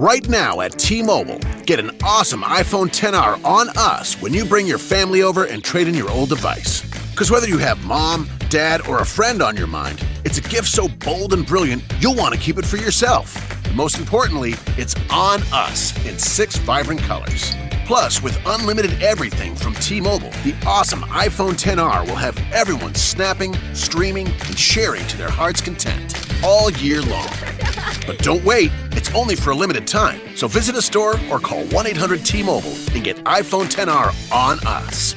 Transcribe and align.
Right 0.00 0.26
now 0.30 0.62
at 0.62 0.78
T 0.78 1.02
Mobile, 1.02 1.38
get 1.66 1.78
an 1.78 1.90
awesome 2.02 2.40
iPhone 2.40 2.86
10R 2.86 3.44
on 3.44 3.68
us 3.76 4.14
when 4.22 4.32
you 4.32 4.46
bring 4.46 4.66
your 4.66 4.78
family 4.78 5.20
over 5.20 5.44
and 5.44 5.62
trade 5.62 5.88
in 5.88 5.94
your 5.94 6.10
old 6.10 6.30
device. 6.30 6.80
Because 7.10 7.30
whether 7.30 7.46
you 7.46 7.58
have 7.58 7.84
mom, 7.84 8.26
dad, 8.48 8.86
or 8.88 9.00
a 9.00 9.04
friend 9.04 9.42
on 9.42 9.58
your 9.58 9.66
mind, 9.66 10.02
it's 10.24 10.38
a 10.38 10.40
gift 10.40 10.68
so 10.68 10.88
bold 10.88 11.34
and 11.34 11.44
brilliant, 11.44 11.84
you'll 11.98 12.14
want 12.14 12.34
to 12.34 12.40
keep 12.40 12.56
it 12.56 12.64
for 12.64 12.78
yourself. 12.78 13.36
And 13.66 13.76
most 13.76 13.98
importantly, 13.98 14.54
it's 14.78 14.94
on 15.10 15.42
us 15.52 15.94
in 16.06 16.18
six 16.18 16.56
vibrant 16.56 17.00
colors. 17.00 17.52
Plus, 17.90 18.22
with 18.22 18.38
unlimited 18.46 19.02
everything 19.02 19.56
from 19.56 19.74
T 19.74 20.00
Mobile, 20.00 20.30
the 20.44 20.54
awesome 20.64 21.00
iPhone 21.00 21.60
10R 21.60 22.06
will 22.06 22.14
have 22.14 22.38
everyone 22.52 22.94
snapping, 22.94 23.52
streaming, 23.74 24.28
and 24.28 24.56
sharing 24.56 25.04
to 25.08 25.16
their 25.16 25.28
heart's 25.28 25.60
content 25.60 26.14
all 26.44 26.70
year 26.70 27.02
long. 27.02 27.28
But 28.06 28.18
don't 28.18 28.44
wait, 28.44 28.70
it's 28.92 29.12
only 29.12 29.34
for 29.34 29.50
a 29.50 29.56
limited 29.56 29.88
time. 29.88 30.20
So 30.36 30.46
visit 30.46 30.76
a 30.76 30.82
store 30.82 31.16
or 31.32 31.40
call 31.40 31.64
1 31.64 31.88
800 31.88 32.24
T 32.24 32.44
Mobile 32.44 32.76
and 32.94 33.02
get 33.02 33.16
iPhone 33.24 33.64
10R 33.64 34.32
on 34.32 34.64
us. 34.68 35.16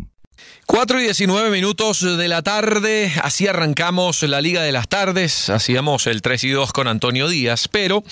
4 0.65 0.99
y 1.01 1.03
19 1.03 1.49
minutos 1.49 2.01
de 2.01 2.27
la 2.27 2.41
tarde, 2.41 3.11
así 3.23 3.47
arrancamos 3.47 4.23
la 4.23 4.41
Liga 4.41 4.63
de 4.63 4.71
las 4.71 4.87
Tardes, 4.87 5.49
hacíamos 5.49 6.07
el 6.07 6.21
3 6.21 6.43
y 6.45 6.49
2 6.49 6.71
con 6.73 6.87
Antonio 6.87 7.27
Díaz, 7.27 7.67
pero 7.67 8.03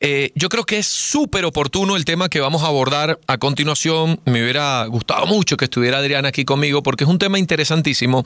eh, 0.00 0.30
yo 0.34 0.48
creo 0.48 0.64
que 0.64 0.78
es 0.78 0.86
súper 0.86 1.44
oportuno 1.44 1.96
el 1.96 2.04
tema 2.04 2.28
que 2.28 2.40
vamos 2.40 2.62
a 2.62 2.68
abordar 2.68 3.18
a 3.26 3.38
continuación. 3.38 4.20
Me 4.24 4.42
hubiera 4.42 4.84
gustado 4.86 5.26
mucho 5.26 5.56
que 5.56 5.66
estuviera 5.66 5.98
Adriana 5.98 6.28
aquí 6.28 6.44
conmigo 6.44 6.82
porque 6.82 7.04
es 7.04 7.10
un 7.10 7.18
tema 7.18 7.38
interesantísimo 7.38 8.24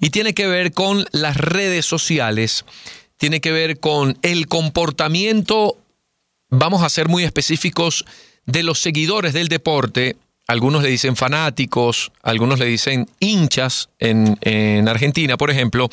y 0.00 0.10
tiene 0.10 0.32
que 0.32 0.46
ver 0.46 0.72
con 0.72 1.04
las 1.12 1.36
redes 1.36 1.84
sociales, 1.84 2.64
tiene 3.16 3.40
que 3.40 3.52
ver 3.52 3.80
con 3.80 4.18
el 4.22 4.48
comportamiento 4.48 5.76
vamos 6.52 6.82
a 6.82 6.90
ser 6.90 7.08
muy 7.08 7.24
específicos 7.24 8.04
de 8.44 8.62
los 8.62 8.78
seguidores 8.78 9.32
del 9.32 9.48
deporte. 9.48 10.16
Algunos 10.52 10.82
le 10.82 10.90
dicen 10.90 11.16
fanáticos, 11.16 12.12
algunos 12.22 12.58
le 12.58 12.66
dicen 12.66 13.08
hinchas 13.20 13.88
en, 13.98 14.36
en, 14.42 14.86
Argentina, 14.86 15.38
por 15.38 15.50
ejemplo. 15.50 15.88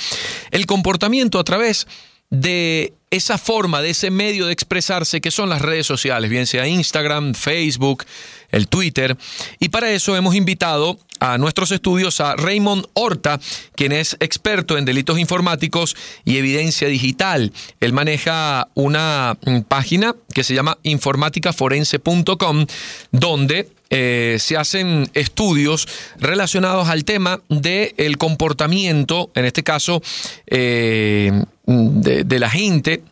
El 0.52 0.66
comportamiento 0.66 1.40
a 1.40 1.46
través 1.46 1.86
de 1.86 2.09
esa 2.32 3.38
forma, 3.38 3.82
de 3.82 3.90
ese 3.90 4.12
medio 4.12 4.46
de 4.46 4.54
expresarse 4.54 5.22
que 5.22 5.32
son 5.32 5.50
las 5.50 5.62
redes 5.62 5.88
sociales, 5.88 6.30
bien 6.30 6.46
sea 6.48 6.68
Instagram, 6.68 7.34
Facebook, 7.34 8.06
el 8.52 8.68
Twitter. 8.68 9.18
Y 9.60 9.70
para 9.70 9.92
eso 9.92 10.16
hemos 10.16 10.36
invitado 10.36 11.00
a 11.20 11.38
nuestros 11.38 11.72
estudios 11.72 12.22
a 12.22 12.36
Raymond 12.36 12.86
Horta, 12.94 13.40
quien 13.76 13.92
es 13.92 14.16
experto 14.20 14.78
en 14.78 14.86
delitos 14.86 15.20
informáticos 15.20 15.96
y 16.24 16.38
evidencia 16.38 16.88
digital. 16.88 17.52
Él 17.80 17.94
maneja 17.94 18.70
una 18.74 19.38
mm, 19.46 19.62
página 19.62 20.16
que 20.34 20.44
se 20.44 20.54
llama 20.54 20.78
informáticaforense.com, 20.84 22.66
donde 23.12 23.70
eh, 23.90 24.38
se 24.40 24.56
hacen 24.56 25.10
estudios 25.16 25.88
relacionados 26.20 26.90
al 26.90 27.06
tema 27.06 27.42
del 27.50 27.94
el 27.98 28.18
comportamiento, 28.18 29.32
en 29.34 29.46
este 29.46 29.64
caso, 29.64 30.02
eh, 30.46 31.44
de, 31.70 32.40
la 32.40 32.50
gente 32.50 33.04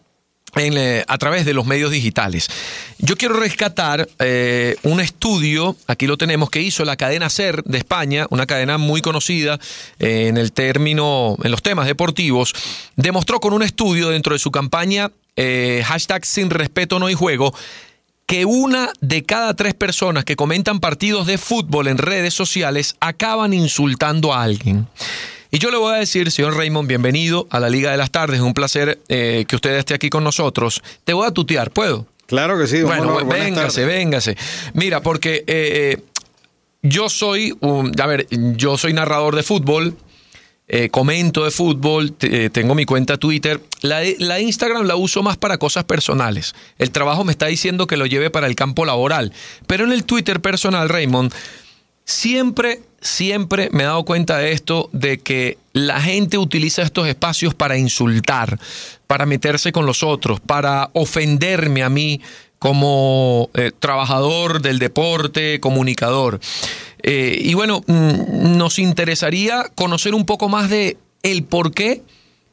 eh, 0.56 1.04
a 1.08 1.18
través 1.18 1.46
de 1.46 1.54
los 1.54 1.66
medios 1.66 1.92
digitales. 1.92 2.50
Yo 2.98 3.16
quiero 3.16 3.40
rescatar 3.40 4.10
eh, 4.18 4.76
un 4.84 5.00
estudio, 5.00 5.76
aquí 5.86 6.08
lo 6.08 6.18
tenemos, 6.18 6.50
que 6.50 6.62
hizo 6.62 6.84
la 6.84 6.98
cadena 6.98 7.30
SER 7.30 7.64
de 7.64 7.78
España, 7.78 8.26
una 8.32 8.48
cadena 8.48 8.80
muy 8.80 9.02
conocida 9.02 9.60
eh, 10.00 10.28
en 10.28 10.38
el 10.38 10.52
término, 10.52 11.38
en 11.44 11.52
los 11.52 11.62
temas 11.62 11.86
deportivos, 11.86 12.56
demostró 12.96 13.40
con 13.40 13.54
un 13.54 13.62
estudio 13.62 14.10
dentro 14.10 14.34
de 14.34 14.40
su 14.40 14.52
campaña 14.52 15.12
hashtag 15.86 16.26
sin 16.26 16.50
respeto 16.50 16.98
no 16.98 17.06
hay 17.06 17.14
juego, 17.14 17.54
que 18.26 18.46
una 18.46 18.90
de 19.02 19.24
cada 19.24 19.54
tres 19.54 19.76
personas 19.76 20.26
que 20.26 20.36
comentan 20.36 20.80
partidos 20.80 21.28
de 21.28 21.38
fútbol 21.38 21.88
en 21.88 22.00
redes 22.00 22.34
sociales 22.34 22.96
acaban 23.00 23.54
insultando 23.54 24.34
a 24.34 24.42
alguien. 24.42 24.88
Y 25.50 25.60
yo 25.60 25.72
le 25.72 25.78
voy 25.78 25.96
a 25.96 25.98
decir, 25.98 26.30
señor 26.32 26.58
Raymond, 26.58 26.88
bienvenido 26.88 27.48
a 27.50 27.60
la 27.60 27.70
Liga 27.70 27.92
de 27.92 27.98
las 27.98 28.12
Tardes. 28.12 28.38
Es 28.38 28.44
un 28.44 28.54
placer 28.54 29.00
eh, 29.08 29.46
que 29.48 29.56
usted 29.56 29.78
esté 29.78 29.94
aquí 29.94 30.10
con 30.10 30.24
nosotros. 30.24 30.82
Te 31.06 31.14
voy 31.14 31.26
a 31.26 31.32
tutear, 31.32 31.72
¿puedo? 31.72 32.06
Claro 32.26 32.58
que 32.60 32.68
sí. 32.68 32.82
Bueno, 32.82 33.26
véngase, 33.26 33.86
véngase. 33.86 34.36
Mira, 34.74 35.02
porque 35.02 35.46
eh, 35.48 36.02
yo 36.82 37.08
soy, 37.08 37.56
un, 37.62 37.94
a 38.00 38.06
ver, 38.08 38.28
yo 38.30 38.78
soy 38.78 38.92
narrador 38.92 39.38
de 39.38 39.44
fútbol, 39.44 39.96
eh, 40.68 40.90
comento 40.90 41.46
de 41.46 41.52
fútbol, 41.52 42.14
eh, 42.20 42.50
tengo 42.52 42.76
mi 42.76 42.84
cuenta 42.84 43.16
Twitter. 43.16 43.62
La, 43.82 44.02
la, 44.20 44.42
Instagram 44.42 44.86
la 44.86 44.98
uso 44.98 45.24
más 45.24 45.38
para 45.38 45.58
cosas 45.58 45.86
personales. 45.86 46.56
El 46.78 46.92
trabajo 46.92 47.24
me 47.24 47.32
está 47.32 47.46
diciendo 47.46 47.88
que 47.88 47.96
lo 47.96 48.06
lleve 48.06 48.30
para 48.30 48.48
el 48.48 48.56
campo 48.56 48.84
laboral. 48.84 49.32
Pero 49.66 49.86
en 49.86 49.94
el 49.94 50.04
Twitter 50.04 50.42
personal, 50.42 50.90
Raymond, 50.90 51.34
siempre 52.04 52.82
siempre 53.02 53.70
me 53.72 53.84
he 53.84 53.86
dado 53.86 54.04
cuenta 54.04 54.38
de 54.38 54.52
esto, 54.52 54.90
de 54.92 55.20
que 55.20 55.58
la 55.74 56.02
gente 56.02 56.38
utiliza 56.38 56.82
estos 56.82 57.08
espacios 57.08 57.54
para 57.54 57.78
insultar, 57.78 58.60
para 59.06 59.26
meterse 59.26 59.72
con 59.72 59.86
los 59.86 60.04
otros, 60.04 60.40
para 60.40 60.90
ofenderme 60.94 61.84
a 61.84 61.90
mí 61.90 62.22
como 62.60 63.50
eh, 63.54 63.72
trabajador 63.78 64.62
del 64.62 64.80
deporte, 64.80 65.60
comunicador. 65.60 66.40
Eh, 67.04 67.38
y 67.40 67.54
bueno, 67.54 67.84
mm, 67.86 68.58
nos 68.58 68.80
interesaría 68.80 69.70
conocer 69.76 70.16
un 70.16 70.26
poco 70.26 70.50
más 70.50 70.70
de 70.70 70.98
el 71.24 71.44
por 71.44 71.74
qué 71.74 72.02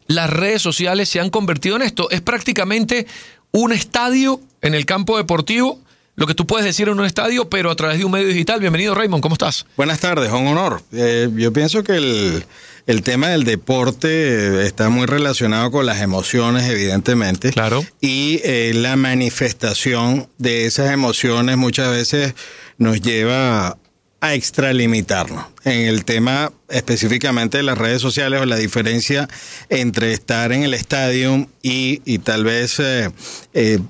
las 0.07 0.29
redes 0.29 0.61
sociales 0.61 1.09
se 1.09 1.21
han 1.21 1.31
convertido 1.31 1.77
en 1.77 1.83
esto. 1.83 2.11
Es 2.11 2.21
prácticamente 2.21 3.07
un 3.53 3.73
estadio 3.73 4.41
en 4.61 4.75
el 4.75 4.85
campo 4.85 5.17
deportivo 5.17 5.81
lo 6.17 6.27
que 6.27 6.35
tú 6.35 6.47
puedes 6.47 6.65
decir 6.65 6.89
en 6.89 6.99
un 6.99 7.05
estadio, 7.05 7.49
pero 7.49 7.71
a 7.71 7.77
través 7.77 7.99
de 7.99 8.05
un 8.05 8.13
medio 8.13 8.29
digital. 8.29 8.61
Bienvenido, 8.61 8.95
Raymond, 8.95 9.23
¿cómo 9.23 9.35
estás? 9.35 9.67
Buenas 9.77 10.01
tardes, 10.01 10.31
un 10.31 10.47
honor. 10.47 10.83
Eh, 10.93 11.29
yo 11.35 11.53
pienso 11.53 11.83
que 11.83 11.97
el, 11.97 12.45
el, 12.87 13.03
tema 13.03 13.29
del 13.29 13.45
deporte 13.45 14.65
está 14.67 14.89
muy 14.91 15.07
relacionado 15.07 15.71
con 15.71 15.87
las 15.87 16.01
emociones, 16.01 16.69
evidentemente. 16.69 17.51
Claro. 17.51 17.85
Y 18.01 18.41
eh, 18.45 18.73
la 18.75 18.97
manifestación 18.97 20.29
de 20.39 20.67
esas 20.67 20.93
emociones 20.93 21.57
muchas 21.57 21.91
veces 21.91 22.35
nos 22.79 23.01
lleva 23.01 23.77
a 24.21 24.35
extralimitarnos. 24.35 25.45
En 25.65 25.87
el 25.87 26.05
tema 26.05 26.51
específicamente 26.71 27.59
de 27.59 27.63
las 27.63 27.77
redes 27.77 28.01
sociales 28.01 28.41
o 28.41 28.47
la 28.47 28.57
diferencia 28.57 29.29
entre 29.69 30.13
estar 30.13 30.51
en 30.53 30.63
el 30.63 30.73
estadio 30.73 31.47
y, 31.61 32.01
y 32.07 32.19
tal 32.21 32.45
vez 32.45 32.81
eh, 32.81 33.11
eh, 33.53 33.81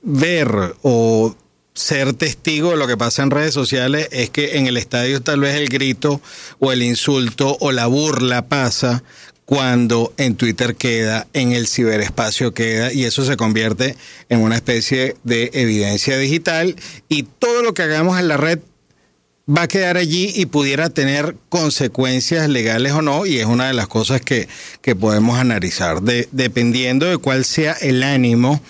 ver 0.00 0.76
o 0.80 1.36
ser 1.76 2.14
testigo 2.14 2.70
de 2.70 2.78
lo 2.78 2.86
que 2.86 2.96
pasa 2.96 3.22
en 3.22 3.30
redes 3.30 3.54
sociales 3.54 4.08
es 4.10 4.30
que 4.30 4.56
en 4.56 4.66
el 4.66 4.76
estadio 4.76 5.22
tal 5.22 5.40
vez 5.40 5.56
el 5.56 5.68
grito 5.68 6.20
o 6.58 6.72
el 6.72 6.82
insulto 6.82 7.56
o 7.60 7.70
la 7.70 7.86
burla 7.86 8.46
pasa 8.46 9.02
cuando 9.44 10.12
en 10.16 10.34
Twitter 10.34 10.74
queda, 10.74 11.28
en 11.32 11.52
el 11.52 11.68
ciberespacio 11.68 12.52
queda, 12.52 12.92
y 12.92 13.04
eso 13.04 13.24
se 13.24 13.36
convierte 13.36 13.96
en 14.28 14.40
una 14.40 14.56
especie 14.56 15.16
de 15.22 15.50
evidencia 15.52 16.18
digital, 16.18 16.74
y 17.08 17.22
todo 17.22 17.62
lo 17.62 17.72
que 17.72 17.82
hagamos 17.82 18.18
en 18.18 18.26
la 18.26 18.36
red 18.36 18.58
va 19.48 19.62
a 19.62 19.68
quedar 19.68 19.98
allí 19.98 20.32
y 20.34 20.46
pudiera 20.46 20.90
tener 20.90 21.36
consecuencias 21.48 22.48
legales 22.48 22.92
o 22.92 23.02
no, 23.02 23.24
y 23.24 23.38
es 23.38 23.46
una 23.46 23.68
de 23.68 23.74
las 23.74 23.86
cosas 23.86 24.20
que, 24.20 24.48
que 24.82 24.96
podemos 24.96 25.38
analizar, 25.38 26.02
de, 26.02 26.28
dependiendo 26.32 27.06
de 27.06 27.18
cuál 27.18 27.44
sea 27.44 27.74
el 27.74 28.02
ánimo 28.02 28.60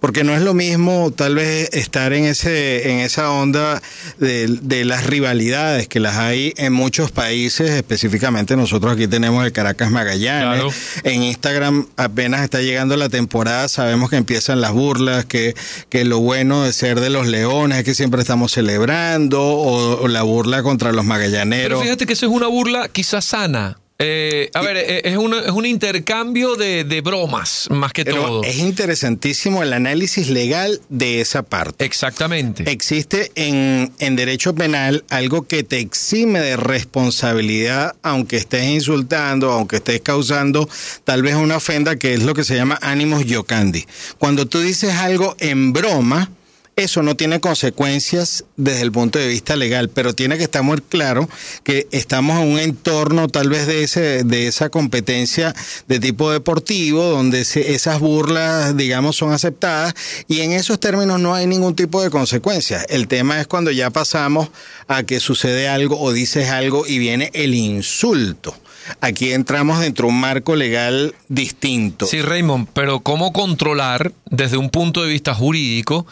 porque 0.00 0.24
no 0.24 0.34
es 0.34 0.42
lo 0.42 0.54
mismo 0.54 1.12
tal 1.14 1.34
vez 1.34 1.70
estar 1.72 2.12
en 2.12 2.24
ese 2.24 2.90
en 2.90 3.00
esa 3.00 3.30
onda 3.30 3.82
de, 4.18 4.84
las 4.84 5.06
rivalidades 5.06 5.88
que 5.88 6.00
las 6.00 6.16
hay 6.16 6.52
en 6.56 6.72
muchos 6.72 7.10
países, 7.10 7.70
específicamente 7.70 8.56
nosotros 8.56 8.92
aquí 8.92 9.06
tenemos 9.06 9.44
el 9.44 9.52
Caracas 9.52 9.90
Magallanes. 9.90 10.74
En 11.04 11.22
Instagram 11.22 11.86
apenas 11.96 12.42
está 12.42 12.60
llegando 12.60 12.96
la 12.96 13.08
temporada, 13.08 13.68
sabemos 13.68 14.10
que 14.10 14.16
empiezan 14.16 14.60
las 14.60 14.72
burlas, 14.72 15.24
que, 15.24 15.54
que 15.88 16.04
lo 16.04 16.20
bueno 16.20 16.64
de 16.64 16.72
ser 16.72 17.00
de 17.00 17.10
los 17.10 17.26
leones 17.26 17.78
es 17.78 17.84
que 17.84 17.94
siempre 17.94 18.20
estamos 18.20 18.52
celebrando, 18.52 19.42
o, 19.42 20.08
la 20.08 20.22
burla 20.22 20.62
contra 20.62 20.92
los 20.92 21.04
magallaneros. 21.04 21.78
Pero 21.78 21.80
fíjate 21.80 22.06
que 22.06 22.12
eso 22.12 22.26
es 22.26 22.32
una 22.32 22.46
burla 22.46 22.88
quizás 22.88 23.24
sana. 23.24 23.78
Eh, 24.00 24.50
a 24.54 24.60
ver, 24.60 24.76
eh, 24.76 25.02
es, 25.04 25.16
un, 25.16 25.34
es 25.34 25.50
un 25.50 25.66
intercambio 25.66 26.56
de, 26.56 27.00
bromas, 27.00 27.68
más 27.70 27.92
que 27.92 28.04
todo. 28.04 28.42
Es 28.42 28.58
interesantísimo 28.58 29.62
el 29.62 29.72
análisis 29.72 30.30
legal 30.30 30.80
de 30.88 31.20
esa 31.20 31.42
parte. 31.42 31.84
Exactamente. 31.84 32.68
Existe 32.70 33.30
en, 33.36 33.92
en 34.00 34.16
derecho 34.16 34.54
penal 34.54 35.04
algo 35.10 35.46
que 35.46 35.62
te 35.62 35.78
exime 35.78 36.40
de 36.40 36.56
responsabilidad, 36.56 37.94
aunque 38.02 38.36
estés 38.36 38.64
insultando, 38.64 39.52
aunque 39.52 39.76
estés 39.76 40.00
causando 40.00 40.68
tal 41.04 41.22
vez 41.22 41.36
una 41.36 41.56
ofenda, 41.56 41.94
que 41.94 42.14
es 42.14 42.24
lo 42.24 42.34
que 42.34 42.42
se 42.42 42.56
llama 42.56 42.78
ánimos 42.82 43.24
yocandi. 43.24 43.86
Cuando 44.18 44.46
tú 44.46 44.58
dices 44.58 44.94
algo 44.94 45.36
en 45.38 45.72
broma, 45.72 46.30
eso 46.76 47.02
no 47.02 47.16
tiene 47.16 47.40
consecuencias 47.40 48.44
desde 48.56 48.82
el 48.82 48.90
punto 48.90 49.18
de 49.18 49.28
vista 49.28 49.54
legal, 49.56 49.88
pero 49.88 50.14
tiene 50.14 50.36
que 50.36 50.44
estar 50.44 50.62
muy 50.62 50.80
claro 50.80 51.28
que 51.62 51.86
estamos 51.92 52.40
en 52.40 52.48
un 52.48 52.58
entorno 52.58 53.28
tal 53.28 53.48
vez 53.48 53.66
de, 53.66 53.84
ese, 53.84 54.24
de 54.24 54.48
esa 54.48 54.70
competencia 54.70 55.54
de 55.86 56.00
tipo 56.00 56.32
deportivo, 56.32 57.04
donde 57.04 57.42
esas 57.42 58.00
burlas, 58.00 58.76
digamos, 58.76 59.16
son 59.16 59.32
aceptadas 59.32 59.94
y 60.26 60.40
en 60.40 60.52
esos 60.52 60.80
términos 60.80 61.20
no 61.20 61.34
hay 61.34 61.46
ningún 61.46 61.76
tipo 61.76 62.02
de 62.02 62.10
consecuencias. 62.10 62.86
El 62.88 63.06
tema 63.06 63.40
es 63.40 63.46
cuando 63.46 63.70
ya 63.70 63.90
pasamos 63.90 64.48
a 64.88 65.04
que 65.04 65.20
sucede 65.20 65.68
algo 65.68 66.00
o 66.00 66.12
dices 66.12 66.48
algo 66.50 66.86
y 66.86 66.98
viene 66.98 67.30
el 67.34 67.54
insulto. 67.54 68.54
Aquí 69.00 69.32
entramos 69.32 69.80
dentro 69.80 70.08
de 70.08 70.12
un 70.12 70.20
marco 70.20 70.56
legal 70.56 71.14
distinto. 71.28 72.06
Sí, 72.06 72.20
Raymond, 72.20 72.68
pero 72.74 73.00
¿cómo 73.00 73.32
controlar 73.32 74.12
desde 74.26 74.56
un 74.56 74.70
punto 74.70 75.02
de 75.02 75.08
vista 75.08 75.34
jurídico? 75.34 76.06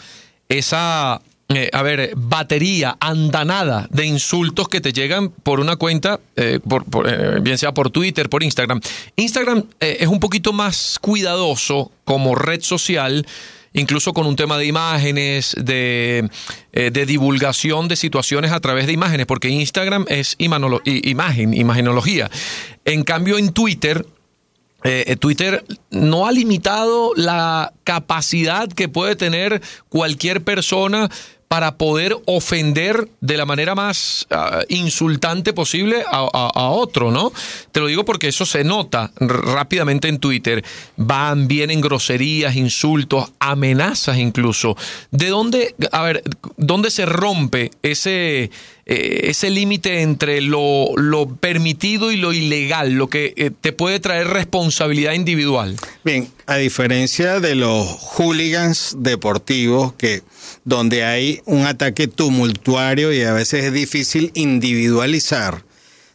Esa, 0.58 1.20
eh, 1.48 1.70
a 1.72 1.82
ver, 1.82 2.12
batería, 2.16 2.96
andanada 3.00 3.88
de 3.90 4.06
insultos 4.06 4.68
que 4.68 4.80
te 4.80 4.92
llegan 4.92 5.30
por 5.30 5.60
una 5.60 5.76
cuenta, 5.76 6.20
eh, 6.36 6.60
por, 6.66 6.84
eh, 7.06 7.40
bien 7.40 7.58
sea 7.58 7.72
por 7.72 7.90
Twitter, 7.90 8.28
por 8.28 8.42
Instagram. 8.42 8.80
Instagram 9.16 9.64
es 9.80 10.08
un 10.08 10.20
poquito 10.20 10.52
más 10.52 10.98
cuidadoso 11.00 11.90
como 12.04 12.34
red 12.34 12.60
social 12.62 13.26
incluso 13.74 14.12
con 14.12 14.26
un 14.26 14.36
tema 14.36 14.58
de 14.58 14.66
imágenes, 14.66 15.56
de, 15.58 16.28
de, 16.72 17.06
divulgación 17.06 17.88
de 17.88 17.96
situaciones 17.96 18.52
a 18.52 18.60
través 18.60 18.86
de 18.86 18.92
imágenes, 18.92 19.24
porque 19.24 19.48
Instagram 19.48 20.04
es 20.08 20.36
imagen, 20.36 21.54
imagenología. 21.54 22.30
En 22.84 23.02
cambio, 23.02 23.38
en 23.38 23.54
Twitter 23.54 24.04
eh, 24.84 25.04
eh, 25.06 25.16
Twitter 25.16 25.64
no 25.90 26.26
ha 26.26 26.32
limitado 26.32 27.12
la 27.16 27.72
capacidad 27.84 28.68
que 28.68 28.88
puede 28.88 29.16
tener 29.16 29.62
cualquier 29.88 30.42
persona 30.42 31.08
para 31.52 31.76
poder 31.76 32.16
ofender 32.24 33.10
de 33.20 33.36
la 33.36 33.44
manera 33.44 33.74
más 33.74 34.26
ah, 34.30 34.62
insultante 34.70 35.52
posible 35.52 36.02
a, 36.10 36.70
otro, 36.70 37.10
¿no? 37.10 37.30
Te 37.72 37.80
lo 37.80 37.88
digo 37.88 38.06
porque 38.06 38.28
eso 38.28 38.46
se 38.46 38.64
nota 38.64 39.12
rápidamente 39.20 40.08
en 40.08 40.18
Twitter. 40.18 40.64
Van, 40.96 41.48
vienen 41.48 41.82
groserías, 41.82 42.56
insultos, 42.56 43.32
amenazas 43.38 44.16
incluso. 44.16 44.78
¿De 45.10 45.28
dónde, 45.28 45.74
a 45.92 46.00
ver, 46.00 46.22
dónde 46.56 46.90
se 46.90 47.04
rompe 47.04 47.70
ese, 47.82 48.50
eh, 48.84 49.28
ese 49.30 49.50
límite 49.50 50.02
entre 50.02 50.40
lo, 50.40 50.88
permitido 51.40 52.10
y 52.10 52.16
lo 52.16 52.32
ilegal, 52.32 52.92
lo 52.92 53.08
que 53.08 53.32
eh, 53.36 53.50
te 53.60 53.72
puede 53.72 54.00
traer 54.00 54.26
responsabilidad 54.28 55.12
individual? 55.12 55.76
Bien, 56.04 56.28
a 56.46 56.56
diferencia 56.56 57.38
de 57.38 57.54
los 57.54 57.86
hooligans 57.86 58.96
deportivos 58.98 59.92
que 59.92 60.22
donde 60.64 61.04
hay 61.04 61.40
un 61.44 61.64
ataque 61.66 62.08
tumultuario 62.08 63.12
y 63.12 63.22
a 63.22 63.32
veces 63.32 63.64
es 63.64 63.72
difícil 63.72 64.32
individualizar, 64.34 65.64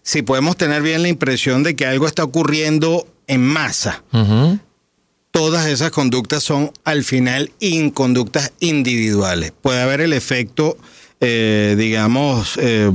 si 0.04 0.22
podemos 0.22 0.58
tener 0.58 0.82
bien 0.82 1.02
la 1.02 1.10
impresión 1.10 1.64
de 1.64 1.76
que 1.76 1.86
algo 1.86 2.08
está 2.08 2.24
ocurriendo 2.24 3.08
en 3.28 3.46
masa, 3.46 4.04
todas 5.32 5.68
esas 5.68 5.92
conductas 5.92 6.44
son 6.44 6.72
al 6.84 7.04
final 7.04 7.52
inconductas 7.60 8.54
individuales. 8.60 9.52
Puede 9.62 9.82
haber 9.82 10.02
el 10.02 10.14
efecto, 10.14 10.78
eh, 11.20 11.76
digamos, 11.78 12.58
eh, 12.62 12.92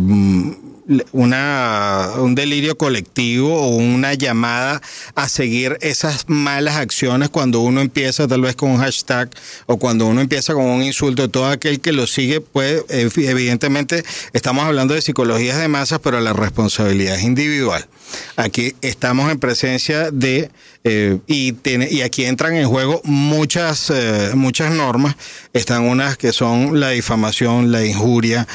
una, 1.12 2.10
un 2.18 2.34
delirio 2.34 2.76
colectivo 2.76 3.54
o 3.54 3.76
una 3.76 4.14
llamada 4.14 4.82
a 5.14 5.28
seguir 5.28 5.78
esas 5.80 6.28
malas 6.28 6.76
acciones 6.76 7.30
cuando 7.30 7.60
uno 7.60 7.80
empieza 7.80 8.26
tal 8.26 8.42
vez 8.42 8.56
con 8.56 8.70
un 8.70 8.78
hashtag 8.78 9.30
o 9.66 9.78
cuando 9.78 10.06
uno 10.06 10.20
empieza 10.20 10.54
con 10.54 10.64
un 10.64 10.82
insulto. 10.82 11.30
Todo 11.30 11.46
aquel 11.46 11.80
que 11.80 11.92
lo 11.92 12.06
sigue, 12.06 12.40
pues 12.40 12.84
evidentemente 12.88 14.04
estamos 14.32 14.64
hablando 14.64 14.94
de 14.94 15.02
psicologías 15.02 15.58
de 15.58 15.68
masas, 15.68 16.00
pero 16.02 16.20
la 16.20 16.32
responsabilidad 16.32 17.16
es 17.16 17.24
individual. 17.24 17.86
Aquí 18.36 18.74
estamos 18.80 19.30
en 19.30 19.38
presencia 19.38 20.10
de, 20.10 20.50
eh, 20.84 21.18
y, 21.26 21.52
tiene, 21.52 21.88
y 21.90 22.02
aquí 22.02 22.24
entran 22.24 22.56
en 22.56 22.68
juego 22.68 23.00
muchas, 23.04 23.90
eh, 23.90 24.30
muchas 24.34 24.72
normas. 24.72 25.16
Están 25.52 25.84
unas 25.84 26.16
que 26.16 26.32
son 26.32 26.80
la 26.80 26.90
difamación, 26.90 27.72
la 27.72 27.84
injuria, 27.84 28.46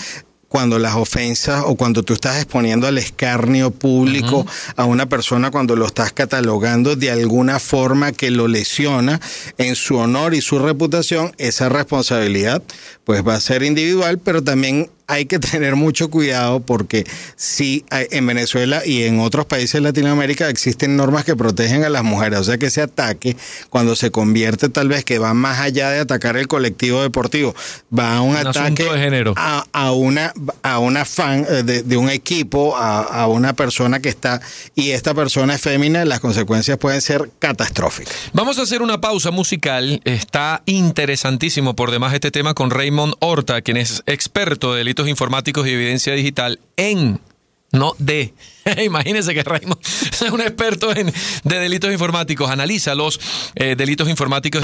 cuando 0.48 0.80
las 0.80 0.96
ofensas 0.96 1.64
o 1.66 1.76
cuando 1.76 2.04
tú 2.04 2.14
estás 2.14 2.38
exponiendo 2.38 2.88
al 2.88 2.98
escarnio 2.98 3.72
público 3.72 4.46
a 4.76 4.86
una 4.86 5.08
persona 5.08 5.52
cuando 5.52 5.76
lo 5.76 5.86
estás 5.86 6.14
catalogando 6.14 6.96
de 6.96 7.12
alguna 7.12 7.60
forma 7.60 8.12
que 8.12 8.32
lo 8.32 8.48
lesiona 8.48 9.20
en 9.58 9.76
su 9.76 9.98
honor 9.98 10.34
y 10.34 10.42
su 10.42 10.60
reputación, 10.60 11.34
esa 11.38 11.70
responsabilidad 11.70 12.64
pues 13.04 13.28
va 13.28 13.36
a 13.36 13.42
ser 13.42 13.64
individual, 13.64 14.20
pero 14.20 14.44
también 14.44 14.90
hay 15.08 15.26
que 15.26 15.40
tener 15.40 15.76
mucho 15.76 16.10
cuidado 16.10 16.60
porque 16.60 17.06
sí, 17.36 17.86
en 17.90 18.28
Venezuela 18.28 18.82
y 18.86 19.04
en 19.04 19.20
otros 19.20 19.46
países 19.46 19.74
de 19.74 19.82
Latinoamérica 19.82 20.50
existen 20.50 20.98
normas 20.98 21.24
que 21.24 21.36
protegen 21.36 21.86
a 21.86 21.90
las 21.90 22.04
mujeres. 22.04 22.40
O 22.40 22.44
sea 22.44 22.58
que 22.58 22.68
ese 22.68 22.82
ataque, 22.82 23.38
cuando 23.70 23.96
se 23.96 24.12
convierte 24.12 24.70
tal 24.70 24.90
vez 24.90 25.06
que 25.06 25.18
va 25.18 25.34
más 25.34 25.60
allá 25.60 25.90
de 25.92 26.00
atacar 26.00 26.36
el 26.36 26.48
colectivo 26.48 27.02
deportivo, 27.02 27.56
va 27.98 28.18
a 28.18 28.22
un, 28.22 28.36
ataque 28.36 28.84
de 28.84 29.00
género. 29.00 29.34
A, 29.38 29.92
una, 29.92 30.34
a 30.62 30.80
una 30.80 31.06
fan 31.06 31.46
eh, 31.50 31.64
de, 31.64 31.98
un 31.98 32.10
equipo, 32.10 32.76
a, 32.76 33.28
una 33.28 33.54
persona 33.54 34.00
que 34.02 34.10
está, 34.10 34.42
y 34.76 34.92
esta 34.92 35.14
persona 35.14 35.56
es 35.56 35.62
fémina, 35.62 36.04
las 36.06 36.20
consecuencias 36.20 36.78
pueden 36.78 37.02
ser 37.02 37.32
catastróficas. 37.40 38.14
Vamos 38.34 38.60
a 38.60 38.64
hacer 38.64 38.82
una 38.82 39.00
pausa 39.00 39.32
musical. 39.32 40.02
Está 40.04 40.64
interesantísimo 40.66 41.76
por 41.76 41.92
demás 41.92 42.14
este 42.14 42.32
tema 42.32 42.54
con 42.54 42.72
Raymond 42.72 43.14
Horta, 43.20 43.62
quien 43.62 43.78
es 43.78 44.04
experto 44.06 44.74
de 44.74 44.84
informáticos 45.06 45.68
y 45.68 45.72
evidencia 45.72 46.14
digital 46.14 46.62
en 46.78 47.20
no 47.72 47.94
de. 47.98 48.34
Imagínense 48.86 49.34
que 49.34 49.44
Raymond 49.44 49.80
es 50.12 50.22
un 50.32 50.42
experto 50.42 50.96
en, 50.96 51.12
de 51.44 51.60
delitos 51.60 51.92
informáticos, 51.92 52.50
analiza 52.50 52.96
los 52.96 53.20
eh, 53.56 53.76
delitos 53.78 54.10
informáticos. 54.10 54.64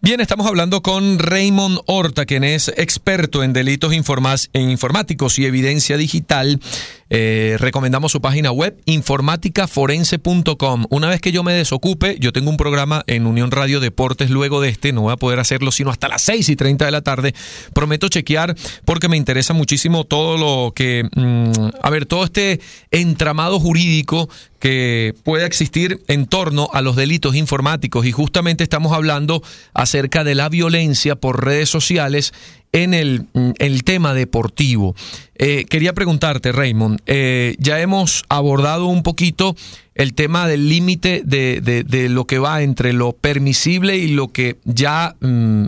Bien, 0.00 0.20
estamos 0.20 0.46
hablando 0.46 0.80
con 0.80 1.18
Raymond 1.18 1.80
Horta, 1.86 2.24
quien 2.24 2.44
es 2.44 2.68
experto 2.68 3.42
en 3.42 3.52
delitos 3.52 3.92
informáticos 3.92 5.38
y 5.40 5.44
evidencia 5.44 5.96
digital. 5.96 6.60
Eh, 7.10 7.56
recomendamos 7.58 8.12
su 8.12 8.20
página 8.20 8.52
web, 8.52 8.78
informáticaforense.com. 8.84 10.84
Una 10.90 11.08
vez 11.08 11.20
que 11.20 11.32
yo 11.32 11.42
me 11.42 11.54
desocupe, 11.54 12.18
yo 12.20 12.32
tengo 12.32 12.50
un 12.50 12.58
programa 12.58 13.02
en 13.06 13.26
Unión 13.26 13.50
Radio 13.50 13.80
Deportes 13.80 14.30
luego 14.30 14.60
de 14.60 14.68
este, 14.68 14.92
no 14.92 15.02
voy 15.02 15.12
a 15.12 15.16
poder 15.16 15.40
hacerlo 15.40 15.72
sino 15.72 15.90
hasta 15.90 16.08
las 16.08 16.22
6 16.22 16.48
y 16.50 16.56
30 16.56 16.84
de 16.84 16.90
la 16.90 17.02
tarde. 17.02 17.34
Prometo 17.72 18.08
chequear 18.08 18.54
porque 18.84 19.08
me 19.08 19.16
interesa 19.16 19.54
muchísimo 19.54 20.04
todo 20.04 20.36
lo 20.36 20.72
que, 20.74 21.08
mm, 21.14 21.70
a 21.82 21.90
ver, 21.90 22.06
todo 22.06 22.24
este 22.24 22.60
entramado 22.90 23.58
jurídico 23.58 24.28
que 24.58 25.14
pueda 25.22 25.46
existir 25.46 26.02
en 26.08 26.26
torno 26.26 26.68
a 26.72 26.82
los 26.82 26.96
delitos 26.96 27.36
informáticos 27.36 28.06
y 28.06 28.12
justamente 28.12 28.64
estamos 28.64 28.92
hablando 28.92 29.42
acerca 29.72 30.24
de 30.24 30.34
la 30.34 30.48
violencia 30.48 31.16
por 31.16 31.44
redes 31.44 31.68
sociales 31.68 32.32
en 32.72 32.94
el, 32.94 33.26
mm, 33.32 33.50
el 33.58 33.84
tema 33.84 34.14
deportivo. 34.14 34.94
Eh, 35.36 35.64
quería 35.68 35.92
preguntarte, 35.92 36.52
Raymond, 36.52 37.00
eh, 37.06 37.56
ya 37.58 37.80
hemos 37.80 38.24
abordado 38.28 38.86
un 38.86 39.02
poquito 39.02 39.56
el 39.94 40.14
tema 40.14 40.46
del 40.46 40.68
límite 40.68 41.22
de, 41.24 41.60
de, 41.60 42.08
lo 42.08 42.24
que 42.24 42.38
va 42.38 42.62
entre 42.62 42.92
lo 42.92 43.12
permisible 43.12 43.96
y 43.96 44.08
lo 44.08 44.28
que 44.28 44.56
ya 44.64 45.16
mm, 45.20 45.66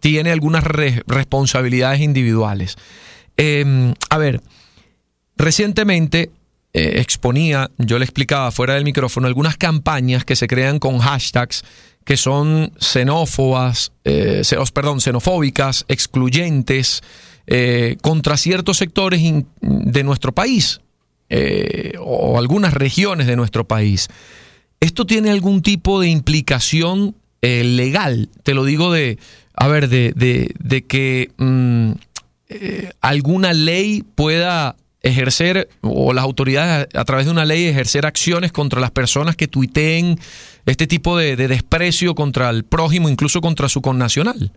tiene 0.00 0.30
algunas 0.30 0.62
responsabilidades 0.64 2.00
individuales. 2.00 2.76
Em, 3.36 3.94
a 4.10 4.18
ver, 4.18 4.42
recientemente 5.36 6.30
eh, 6.72 7.00
exponía, 7.00 7.70
yo 7.78 7.98
le 7.98 8.04
explicaba 8.04 8.50
fuera 8.52 8.74
del 8.74 8.84
micrófono, 8.84 9.26
algunas 9.26 9.56
campañas 9.56 10.24
que 10.24 10.36
se 10.36 10.46
crean 10.46 10.78
con 10.78 10.98
hashtags 10.98 11.64
que 12.04 12.16
son 12.16 12.72
xenófobas, 12.78 13.92
eh, 14.04 14.42
perdón, 14.72 15.00
xenofóbicas, 15.00 15.86
excluyentes, 15.88 17.02
eh, 17.46 17.96
contra 18.02 18.36
ciertos 18.36 18.76
sectores 18.76 19.20
de 19.60 20.04
nuestro 20.04 20.32
país 20.32 20.80
eh, 21.28 21.94
o 21.98 22.38
algunas 22.38 22.74
regiones 22.74 23.26
de 23.26 23.36
nuestro 23.36 23.66
país. 23.66 24.08
¿Esto 24.80 25.06
tiene 25.06 25.30
algún 25.30 25.62
tipo 25.62 26.00
de 26.00 26.08
implicación 26.08 27.14
legal? 27.42 28.30
Te 28.42 28.54
lo 28.54 28.64
digo 28.64 28.90
de, 28.90 29.18
a 29.54 29.68
ver, 29.68 29.88
de, 29.88 30.12
de, 30.14 30.84
que 30.86 31.30
mm, 31.36 31.92
alguna 33.02 33.52
ley 33.52 34.02
pueda 34.14 34.76
ejercer, 35.04 35.68
o 35.82 36.12
las 36.14 36.24
autoridades 36.24 36.88
a, 36.94 37.04
través 37.04 37.26
de 37.26 37.32
una 37.32 37.44
ley 37.44 37.66
ejercer 37.66 38.06
acciones 38.06 38.52
contra 38.52 38.80
las 38.80 38.90
personas 38.90 39.36
que 39.36 39.46
tuiteen 39.46 40.18
este 40.66 40.86
tipo 40.86 41.16
de, 41.16 41.36
desprecio 41.36 42.14
contra 42.14 42.50
el 42.50 42.64
prójimo, 42.64 43.08
incluso 43.08 43.40
contra 43.40 43.68
su 43.68 43.82
connacional. 43.82 44.52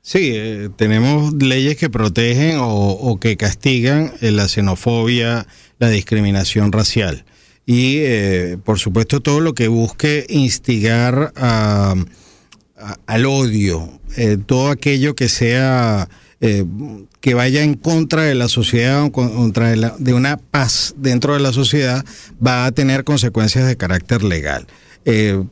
Sí, 0.00 0.30
eh, 0.34 0.70
tenemos 0.76 1.34
leyes 1.34 1.76
que 1.76 1.90
protegen 1.90 2.58
o, 2.60 3.18
que 3.20 3.36
castigan 3.36 4.12
eh, 4.20 4.30
la 4.30 4.48
xenofobia, 4.48 5.46
la 5.78 5.88
discriminación 5.88 6.72
racial. 6.72 7.24
Y, 7.66 7.96
eh, 7.98 8.58
por 8.64 8.78
supuesto, 8.78 9.20
todo 9.20 9.40
lo 9.40 9.54
que 9.54 9.68
busque 9.68 10.24
instigar 10.30 11.32
al 11.36 13.26
odio, 13.26 14.00
todo 14.46 14.70
aquello 14.70 15.14
que 15.14 15.28
sea 15.28 16.08
eh, 16.40 16.64
que 17.20 17.34
vaya 17.34 17.64
en 17.64 17.74
contra 17.74 18.22
de 18.22 18.36
la 18.36 18.46
sociedad 18.46 19.10
contra 19.10 19.70
de, 19.70 19.90
de, 19.98 20.14
una 20.14 20.36
paz 20.36 20.94
dentro 20.96 21.34
de 21.34 21.40
la 21.40 21.52
sociedad 21.52 22.04
va 22.44 22.64
a 22.64 22.70
tener 22.70 23.02
consecuencias 23.02 23.66
de 23.66 23.76
carácter 23.76 24.22
legal. 24.22 24.68
Eh, 25.04 25.42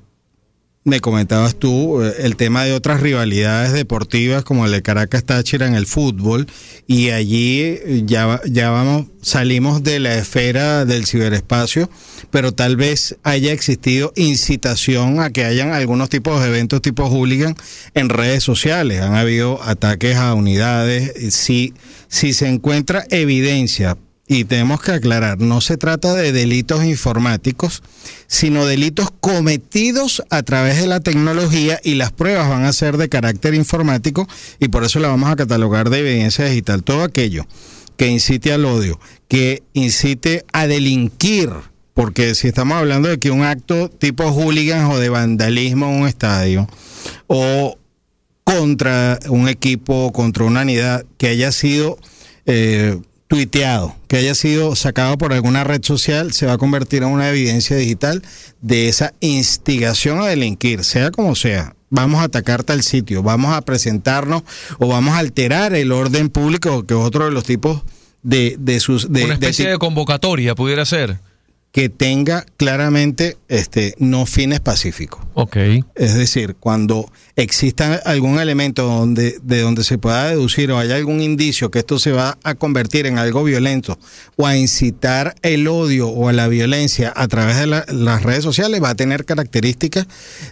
me 0.86 1.00
comentabas 1.00 1.56
tú 1.56 2.00
eh, 2.00 2.14
el 2.20 2.36
tema 2.36 2.62
de 2.62 2.72
otras 2.72 3.00
rivalidades 3.00 3.72
deportivas 3.72 4.44
como 4.44 4.66
el 4.66 4.70
de 4.70 4.82
Caracas 4.82 5.24
Táchira 5.24 5.66
en 5.66 5.74
el 5.74 5.84
fútbol 5.84 6.46
y 6.86 7.10
allí 7.10 7.58
eh, 7.60 8.02
ya, 8.06 8.40
ya 8.48 8.70
vamos, 8.70 9.06
salimos 9.20 9.82
de 9.82 9.98
la 9.98 10.16
esfera 10.16 10.84
del 10.84 11.06
ciberespacio, 11.06 11.90
pero 12.30 12.52
tal 12.52 12.76
vez 12.76 13.16
haya 13.24 13.52
existido 13.52 14.12
incitación 14.14 15.18
a 15.18 15.30
que 15.30 15.44
hayan 15.44 15.72
algunos 15.72 16.08
tipos 16.08 16.40
de 16.40 16.50
eventos 16.50 16.80
tipo 16.82 17.08
hooligan 17.08 17.56
en 17.94 18.08
redes 18.08 18.44
sociales. 18.44 19.00
Han 19.00 19.16
habido 19.16 19.60
ataques 19.64 20.14
a 20.14 20.34
unidades. 20.34 21.34
Si, 21.34 21.74
si 22.06 22.32
se 22.32 22.46
encuentra 22.46 23.04
evidencia 23.10 23.98
y 24.28 24.44
tenemos 24.44 24.82
que 24.82 24.92
aclarar, 24.92 25.38
no 25.40 25.60
se 25.60 25.76
trata 25.76 26.14
de 26.14 26.32
delitos 26.32 26.84
informáticos, 26.84 27.82
sino 28.26 28.66
delitos 28.66 29.08
cometidos 29.20 30.22
a 30.30 30.42
través 30.42 30.80
de 30.80 30.88
la 30.88 31.00
tecnología 31.00 31.78
y 31.84 31.94
las 31.94 32.10
pruebas 32.10 32.48
van 32.48 32.64
a 32.64 32.72
ser 32.72 32.96
de 32.96 33.08
carácter 33.08 33.54
informático 33.54 34.26
y 34.58 34.68
por 34.68 34.82
eso 34.82 34.98
la 34.98 35.08
vamos 35.08 35.30
a 35.30 35.36
catalogar 35.36 35.90
de 35.90 36.00
evidencia 36.00 36.44
digital. 36.46 36.82
Todo 36.82 37.04
aquello 37.04 37.46
que 37.96 38.08
incite 38.08 38.52
al 38.52 38.64
odio, 38.64 38.98
que 39.28 39.62
incite 39.74 40.44
a 40.52 40.66
delinquir, 40.66 41.50
porque 41.94 42.34
si 42.34 42.48
estamos 42.48 42.78
hablando 42.78 43.08
de 43.08 43.18
que 43.18 43.30
un 43.30 43.44
acto 43.44 43.88
tipo 43.88 44.24
hooligans 44.32 44.92
o 44.92 44.98
de 44.98 45.08
vandalismo 45.08 45.86
en 45.86 46.02
un 46.02 46.08
estadio 46.08 46.68
o 47.28 47.78
contra 48.42 49.20
un 49.28 49.48
equipo, 49.48 50.12
contra 50.12 50.44
una 50.44 50.62
unidad 50.62 51.06
que 51.16 51.28
haya 51.28 51.52
sido... 51.52 51.96
Eh, 52.46 52.98
tuiteado, 53.28 53.96
que 54.08 54.16
haya 54.16 54.34
sido 54.34 54.76
sacado 54.76 55.18
por 55.18 55.32
alguna 55.32 55.64
red 55.64 55.82
social, 55.82 56.32
se 56.32 56.46
va 56.46 56.54
a 56.54 56.58
convertir 56.58 57.02
en 57.02 57.10
una 57.10 57.28
evidencia 57.28 57.76
digital 57.76 58.22
de 58.60 58.88
esa 58.88 59.12
instigación 59.20 60.20
a 60.20 60.26
delinquir, 60.26 60.84
sea 60.84 61.10
como 61.10 61.34
sea. 61.34 61.74
Vamos 61.90 62.20
a 62.20 62.24
atacar 62.24 62.64
tal 62.64 62.82
sitio, 62.82 63.22
vamos 63.22 63.54
a 63.54 63.62
presentarnos 63.62 64.42
o 64.78 64.88
vamos 64.88 65.14
a 65.14 65.18
alterar 65.18 65.74
el 65.74 65.92
orden 65.92 66.28
público, 66.28 66.84
que 66.84 66.94
es 66.94 67.00
otro 67.00 67.26
de 67.26 67.30
los 67.30 67.44
tipos 67.44 67.82
de, 68.22 68.56
de 68.58 68.80
sus... 68.80 69.12
De, 69.12 69.24
una 69.24 69.34
especie 69.34 69.68
de 69.68 69.78
convocatoria 69.78 70.54
pudiera 70.54 70.84
ser 70.84 71.20
que 71.76 71.90
tenga 71.90 72.46
claramente 72.56 73.36
este, 73.48 73.94
no 73.98 74.24
fines 74.24 74.60
pacíficos. 74.60 75.20
Ok. 75.34 75.58
Es 75.94 76.14
decir, 76.14 76.56
cuando 76.58 77.12
exista 77.36 77.96
algún 78.06 78.38
elemento 78.38 78.86
donde, 78.86 79.38
de 79.42 79.60
donde 79.60 79.84
se 79.84 79.98
pueda 79.98 80.30
deducir 80.30 80.72
o 80.72 80.78
haya 80.78 80.96
algún 80.96 81.20
indicio 81.20 81.70
que 81.70 81.80
esto 81.80 81.98
se 81.98 82.12
va 82.12 82.38
a 82.44 82.54
convertir 82.54 83.04
en 83.04 83.18
algo 83.18 83.44
violento 83.44 83.98
o 84.36 84.46
a 84.46 84.56
incitar 84.56 85.34
el 85.42 85.68
odio 85.68 86.08
o 86.08 86.30
a 86.30 86.32
la 86.32 86.48
violencia 86.48 87.12
a 87.14 87.28
través 87.28 87.58
de 87.58 87.66
las 87.66 88.22
redes 88.22 88.42
sociales, 88.42 88.82
va 88.82 88.88
a 88.88 88.94
tener 88.94 89.26
características 89.26 90.06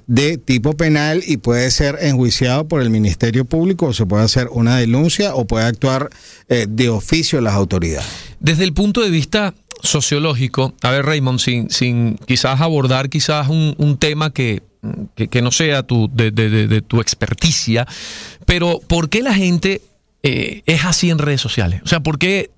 de 0.06 0.36
tipo 0.36 0.74
penal 0.74 1.22
y 1.26 1.38
puede 1.38 1.70
ser 1.70 1.96
enjuiciado 2.02 2.68
por 2.68 2.82
el 2.82 2.90
Ministerio 2.90 3.46
Público 3.46 3.86
o 3.86 3.92
se 3.94 4.04
puede 4.04 4.24
hacer 4.24 4.48
una 4.50 4.76
denuncia 4.76 5.34
o 5.34 5.46
puede 5.46 5.64
actuar 5.64 6.10
eh, 6.50 6.66
de 6.68 6.90
oficio 6.90 7.40
las 7.40 7.54
autoridades. 7.54 8.06
Desde 8.40 8.64
el 8.64 8.74
punto 8.74 9.00
de 9.00 9.08
vista 9.08 9.54
sociológico, 9.84 10.74
a 10.82 10.90
ver 10.90 11.04
Raymond, 11.04 11.38
sin, 11.38 11.70
sin 11.70 12.16
quizás 12.26 12.60
abordar 12.60 13.08
quizás 13.08 13.48
un, 13.48 13.96
tema 13.98 14.30
que, 14.30 14.62
que, 15.14 15.42
no 15.42 15.50
sea 15.50 15.82
tu, 15.82 16.10
de, 16.12 16.82
tu 16.86 17.00
experticia, 17.00 17.86
pero 18.46 18.80
¿por 18.86 19.08
qué 19.08 19.22
la 19.22 19.34
gente 19.34 19.82
eh, 20.22 20.62
es 20.66 20.84
así 20.84 21.10
en 21.10 21.18
redes 21.18 21.40
sociales? 21.40 21.80
O 21.84 21.86
sea, 21.86 22.00
¿por 22.00 22.18
qué 22.18 22.50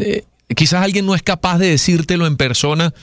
eh, 0.00 0.24
quizás 0.54 0.84
alguien 0.84 1.06
no 1.06 1.14
es 1.14 1.22
capaz 1.22 1.58
de 1.58 1.70
decírtelo 1.70 2.26
en 2.26 2.36
persona? 2.36 2.94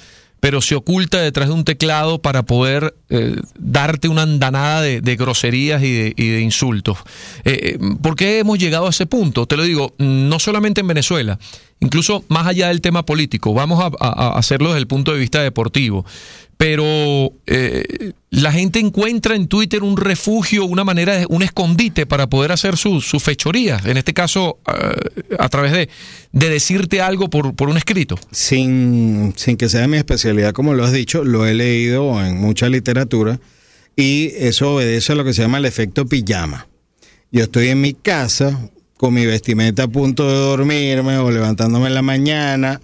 Pero 0.41 0.59
se 0.59 0.75
oculta 0.75 1.21
detrás 1.21 1.47
de 1.47 1.53
un 1.53 1.63
teclado 1.63 2.19
para 2.19 2.43
poder 2.43 2.95
eh, 3.09 3.35
darte 3.57 4.07
una 4.07 4.23
andanada 4.23 4.81
de, 4.81 5.15
groserías 5.15 5.81
y 5.83 6.13
de, 6.13 6.41
insultos. 6.41 6.97
Eh, 7.45 7.77
eh, 7.79 7.79
¿Por 8.01 8.15
qué 8.15 8.39
hemos 8.39 8.57
llegado 8.57 8.87
a 8.87 8.89
ese 8.89 9.05
punto? 9.05 9.45
Te 9.45 9.55
lo 9.55 9.63
digo, 9.63 9.93
no 9.99 10.39
solamente 10.39 10.81
en 10.81 10.87
Venezuela, 10.87 11.37
incluso 11.79 12.25
más 12.27 12.47
allá 12.47 12.69
del 12.69 12.81
tema 12.81 13.05
político, 13.05 13.53
vamos 13.53 13.93
a 13.99 14.29
hacerlo 14.29 14.69
desde 14.69 14.79
el 14.79 14.87
punto 14.87 15.13
de 15.13 15.19
vista 15.19 15.41
deportivo 15.43 16.05
pero 16.61 17.33
eh, 17.47 18.11
la 18.29 18.51
gente 18.51 18.77
encuentra 18.77 19.35
en 19.35 19.47
Twitter 19.47 19.81
un 19.81 19.97
refugio, 19.97 20.63
una 20.65 20.83
manera, 20.83 21.25
un 21.27 21.41
escondite 21.41 22.05
para 22.05 22.27
poder 22.27 22.51
hacer 22.51 22.77
sus 22.77 23.03
su 23.03 23.19
fechorías, 23.19 23.83
en 23.87 23.97
este 23.97 24.13
caso 24.13 24.59
eh, 24.67 25.23
a 25.39 25.49
través 25.49 25.71
de, 25.71 25.89
de, 26.31 26.49
decirte 26.49 27.01
algo 27.01 27.31
por, 27.31 27.55
por 27.55 27.67
un 27.67 27.77
escrito. 27.77 28.19
Sin, 28.29 29.33
sin 29.37 29.57
que 29.57 29.69
sea 29.69 29.87
mi 29.87 29.97
especialidad, 29.97 30.53
como 30.53 30.75
lo 30.75 30.83
has 30.83 30.93
dicho, 30.93 31.23
lo 31.23 31.47
he 31.47 31.55
leído 31.55 32.23
en 32.23 32.39
mucha 32.39 32.69
literatura 32.69 33.39
y 33.95 34.31
eso 34.37 34.75
obedece 34.75 35.13
a 35.13 35.15
lo 35.15 35.23
que 35.23 35.33
se 35.33 35.41
llama 35.41 35.57
el 35.57 35.65
efecto 35.65 36.05
pijama. 36.05 36.67
Yo 37.31 37.41
estoy 37.41 37.69
en 37.69 37.81
mi 37.81 37.95
casa 37.95 38.69
con 38.97 39.15
mi 39.15 39.25
vestimenta 39.25 39.81
a 39.81 39.87
punto 39.87 40.29
de 40.29 40.35
dormirme 40.35 41.17
o 41.17 41.31
levantándome 41.31 41.87
en 41.87 41.95
la 41.95 42.03
mañana 42.03 42.79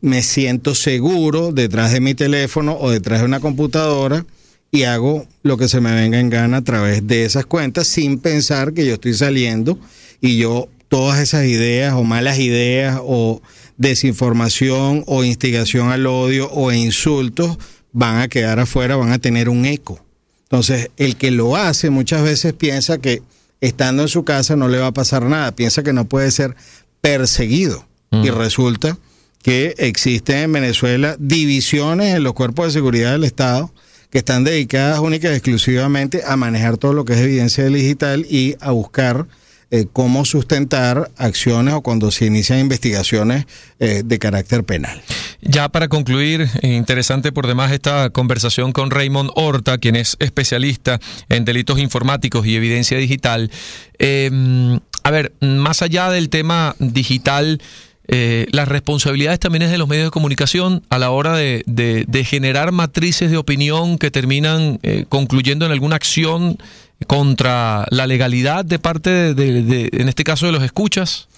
me 0.00 0.22
siento 0.22 0.74
seguro 0.74 1.52
detrás 1.52 1.92
de 1.92 2.00
mi 2.00 2.14
teléfono 2.14 2.76
o 2.78 2.90
detrás 2.90 3.20
de 3.20 3.26
una 3.26 3.40
computadora 3.40 4.26
y 4.72 4.84
hago 4.84 5.26
lo 5.42 5.56
que 5.56 5.68
se 5.68 5.80
me 5.80 5.94
venga 5.94 6.20
en 6.20 6.30
gana 6.30 6.58
a 6.58 6.64
través 6.64 7.06
de 7.06 7.24
esas 7.24 7.46
cuentas 7.46 7.86
sin 7.86 8.18
pensar 8.18 8.72
que 8.72 8.86
yo 8.86 8.94
estoy 8.94 9.14
saliendo 9.14 9.78
y 10.20 10.38
yo 10.38 10.68
todas 10.88 11.20
esas 11.20 11.46
ideas 11.46 11.94
o 11.94 12.04
malas 12.04 12.38
ideas 12.38 13.00
o 13.02 13.40
desinformación 13.76 15.04
o 15.06 15.24
instigación 15.24 15.90
al 15.90 16.06
odio 16.06 16.50
o 16.52 16.72
insultos 16.72 17.58
van 17.92 18.18
a 18.18 18.28
quedar 18.28 18.60
afuera, 18.60 18.96
van 18.96 19.12
a 19.12 19.18
tener 19.18 19.48
un 19.48 19.64
eco. 19.64 20.04
Entonces, 20.42 20.90
el 20.96 21.16
que 21.16 21.30
lo 21.30 21.56
hace 21.56 21.90
muchas 21.90 22.22
veces 22.22 22.52
piensa 22.52 22.98
que 22.98 23.22
estando 23.60 24.02
en 24.02 24.08
su 24.08 24.24
casa 24.24 24.56
no 24.56 24.68
le 24.68 24.78
va 24.78 24.88
a 24.88 24.92
pasar 24.92 25.24
nada, 25.24 25.54
piensa 25.54 25.82
que 25.82 25.92
no 25.92 26.06
puede 26.06 26.30
ser 26.30 26.56
perseguido 27.00 27.86
y 28.10 28.30
mm. 28.30 28.34
resulta 28.34 28.98
que 29.42 29.74
existen 29.78 30.38
en 30.38 30.52
Venezuela 30.52 31.16
divisiones 31.18 32.14
en 32.14 32.22
los 32.22 32.34
cuerpos 32.34 32.66
de 32.66 32.72
seguridad 32.72 33.12
del 33.12 33.24
Estado 33.24 33.72
que 34.10 34.18
están 34.18 34.44
dedicadas 34.44 34.98
única 34.98 35.30
y 35.30 35.34
exclusivamente 35.34 36.22
a 36.26 36.36
manejar 36.36 36.76
todo 36.76 36.92
lo 36.92 37.04
que 37.04 37.14
es 37.14 37.20
evidencia 37.20 37.64
digital 37.64 38.26
y 38.28 38.56
a 38.60 38.72
buscar 38.72 39.26
eh, 39.72 39.86
cómo 39.92 40.24
sustentar 40.24 41.12
acciones 41.16 41.74
o 41.74 41.80
cuando 41.80 42.10
se 42.10 42.26
inician 42.26 42.58
investigaciones 42.58 43.46
eh, 43.78 44.02
de 44.04 44.18
carácter 44.18 44.64
penal. 44.64 45.00
Ya 45.42 45.68
para 45.68 45.86
concluir, 45.86 46.48
interesante 46.62 47.30
por 47.30 47.46
demás 47.46 47.70
esta 47.70 48.10
conversación 48.10 48.72
con 48.72 48.90
Raymond 48.90 49.30
Horta, 49.36 49.78
quien 49.78 49.94
es 49.94 50.16
especialista 50.18 50.98
en 51.28 51.44
delitos 51.44 51.78
informáticos 51.78 52.44
y 52.46 52.56
evidencia 52.56 52.98
digital. 52.98 53.52
Em, 54.00 54.80
a 55.04 55.10
ver, 55.12 55.34
más 55.40 55.82
allá 55.82 56.10
del 56.10 56.30
tema 56.30 56.74
digital, 56.80 57.62
eh, 58.12 58.46
las 58.50 58.66
responsabilidades 58.66 59.38
también 59.38 59.62
es 59.62 59.70
de 59.70 59.78
los 59.78 59.86
medios 59.86 60.06
de 60.06 60.10
comunicación 60.10 60.82
a 60.90 60.98
la 60.98 61.10
hora 61.10 61.36
de, 61.36 62.26
generar 62.28 62.72
matrices 62.72 63.30
de 63.30 63.36
opinión 63.36 63.98
que 63.98 64.10
terminan 64.10 64.80
eh, 64.82 65.04
concluyendo 65.08 65.64
en 65.64 65.70
alguna 65.70 65.94
acción 65.94 66.58
contra 67.06 67.86
la 67.90 68.08
legalidad 68.08 68.64
de 68.64 68.80
parte 68.80 69.32
de, 69.34 69.90
en 69.92 70.08
este 70.08 70.24
caso, 70.24 70.46
de 70.46 70.52
los 70.52 70.64
escuchas? 70.64 71.28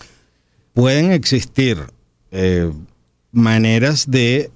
Pueden 0.73 1.13
existir 1.13 1.79
eh, 2.31 2.71
maneras 3.33 4.11
de 4.11 4.51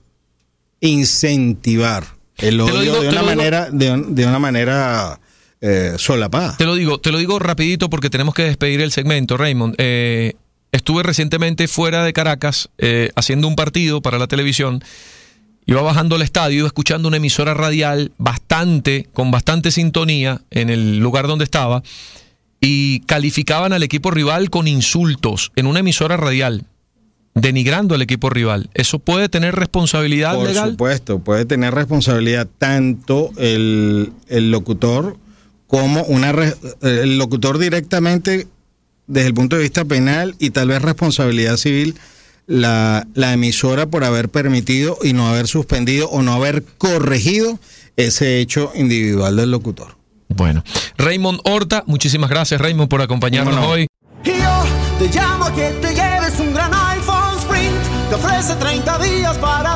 incentivar 0.80 2.04
El 2.38 2.62
odio 2.62 3.02
de, 3.02 3.08
una 3.10 3.22
manera, 3.22 3.70
de, 3.70 4.26
una 4.26 4.38
manera 4.38 5.20
eh, 5.60 5.96
solapada. 5.98 6.56
Te 6.56 6.64
lo 6.64 6.74
digo, 6.74 6.98
te 6.98 7.12
lo 7.12 7.18
digo 7.18 7.38
rapidito 7.38 7.90
porque 7.90 8.08
tenemos 8.08 8.32
que 8.32 8.44
despedir 8.44 8.80
el 8.80 8.90
segmento, 8.90 9.36
Raymond. 9.36 9.74
Eh, 9.76 10.34
estuve 10.76 11.02
recientemente 11.02 11.68
fuera 11.68 12.04
de 12.04 12.12
Caracas 12.12 12.68
eh, 12.78 13.10
haciendo 13.16 13.48
un 13.48 13.56
partido 13.56 14.02
para 14.02 14.18
la 14.18 14.26
televisión. 14.26 14.82
Iba 15.64 15.82
bajando 15.82 16.14
al 16.14 16.22
estadio, 16.22 16.58
iba 16.58 16.66
escuchando 16.66 17.08
una 17.08 17.16
emisora 17.16 17.54
radial 17.54 18.12
bastante, 18.18 19.08
con 19.12 19.30
bastante 19.30 19.72
sintonía 19.72 20.42
en 20.50 20.70
el 20.70 20.98
lugar 20.98 21.26
donde 21.26 21.44
estaba, 21.44 21.82
y 22.60 23.00
calificaban 23.00 23.72
al 23.72 23.82
equipo 23.82 24.10
rival 24.10 24.50
con 24.50 24.68
insultos 24.68 25.50
en 25.56 25.66
una 25.66 25.80
emisora 25.80 26.16
radial 26.16 26.66
denigrando 27.34 27.94
al 27.94 28.02
equipo 28.02 28.30
rival. 28.30 28.70
¿Eso 28.74 28.98
puede 28.98 29.28
tener 29.28 29.54
responsabilidad 29.54 30.42
legal? 30.42 30.54
Por 30.54 30.70
supuesto, 30.70 31.18
puede 31.18 31.44
tener 31.44 31.74
responsabilidad 31.74 32.48
tanto 32.58 33.30
el, 33.36 34.12
locutor 34.28 35.18
como 35.66 36.02
una 36.04 36.32
el 36.80 37.18
locutor 37.18 37.58
directamente 37.58 38.46
desde 39.06 39.28
el 39.28 39.34
punto 39.34 39.56
de 39.56 39.62
vista 39.62 39.84
penal 39.84 40.34
y 40.38 40.50
tal 40.50 40.68
vez 40.68 40.82
responsabilidad 40.82 41.56
civil 41.56 41.96
la, 42.46 43.06
la 43.14 43.32
emisora 43.32 43.86
por 43.86 44.04
haber 44.04 44.28
permitido 44.28 44.98
y 45.02 45.12
no 45.12 45.28
haber 45.28 45.48
suspendido 45.48 46.08
o 46.08 46.22
no 46.22 46.32
haber 46.32 46.64
corregido 46.78 47.58
ese 47.96 48.40
hecho 48.40 48.72
individual 48.74 49.36
del 49.36 49.50
locutor. 49.50 49.96
Bueno, 50.28 50.62
Raymond 50.98 51.40
Horta, 51.44 51.84
muchísimas 51.86 52.30
gracias 52.30 52.60
Raymond 52.60 52.88
por 52.88 53.00
acompañarnos 53.00 53.56
hoy. 53.64 53.86
yo 54.24 54.32
te 54.98 55.08
llamo 55.08 55.46
que 55.54 55.70
te 55.80 55.94
lleves 55.94 56.38
un 56.38 56.52
gran 56.52 56.72
te 58.08 58.14
ofrece 58.14 58.54
30 58.54 58.98
días 58.98 59.36
para. 59.38 59.75